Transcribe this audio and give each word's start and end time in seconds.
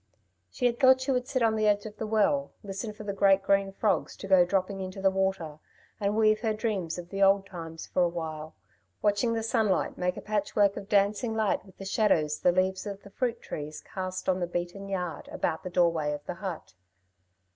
She 0.49 0.65
had 0.65 0.79
thought 0.79 0.99
she 1.01 1.11
would 1.11 1.27
sit 1.27 1.43
on 1.43 1.55
the 1.55 1.67
edge 1.67 1.85
of 1.85 1.97
the 1.97 2.07
well, 2.07 2.53
listen 2.63 2.91
for 2.91 3.03
the 3.03 3.13
great 3.13 3.43
green 3.43 3.71
frogs 3.71 4.15
to 4.17 4.27
go 4.27 4.43
dropping 4.43 4.79
into 4.81 4.99
the 4.99 5.11
water, 5.11 5.59
and 5.99 6.17
weave 6.17 6.39
her 6.39 6.53
dreams 6.55 6.97
of 6.97 7.09
the 7.09 7.21
old 7.21 7.45
times 7.45 7.85
for 7.85 8.01
awhile, 8.01 8.55
watching 9.03 9.33
the 9.33 9.43
sunlight 9.43 9.99
make 9.99 10.17
a 10.17 10.19
patchwork 10.21 10.75
of 10.75 10.89
dancing 10.89 11.35
light 11.35 11.63
with 11.67 11.77
the 11.77 11.85
shadows 11.85 12.39
the 12.39 12.51
leaves 12.51 12.87
of 12.87 13.03
the 13.03 13.11
fruit 13.11 13.43
trees 13.43 13.79
cast 13.93 14.27
on 14.27 14.39
the 14.39 14.47
beaten 14.47 14.89
yard 14.89 15.27
about 15.31 15.61
the 15.61 15.69
doorway 15.69 16.13
of 16.13 16.25
the 16.25 16.33
hut. 16.33 16.73